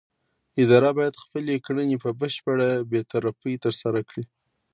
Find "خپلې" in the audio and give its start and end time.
1.23-1.55